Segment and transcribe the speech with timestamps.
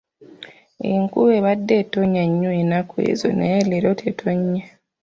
[0.91, 4.61] Enkuba ebadde etonnya nnyo ennaku ezo naye leero tetonnye.